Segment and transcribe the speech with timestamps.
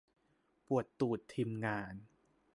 [0.67, 1.93] ปวดตูด ทีมงาน